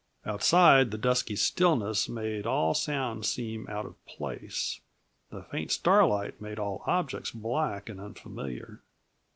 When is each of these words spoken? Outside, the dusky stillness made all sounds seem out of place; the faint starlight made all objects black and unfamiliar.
Outside, 0.25 0.89
the 0.89 0.97
dusky 0.97 1.35
stillness 1.35 2.09
made 2.09 2.47
all 2.47 2.73
sounds 2.73 3.27
seem 3.27 3.67
out 3.67 3.85
of 3.85 4.03
place; 4.07 4.81
the 5.29 5.43
faint 5.43 5.69
starlight 5.69 6.41
made 6.41 6.57
all 6.57 6.81
objects 6.87 7.29
black 7.29 7.87
and 7.87 8.01
unfamiliar. 8.01 8.81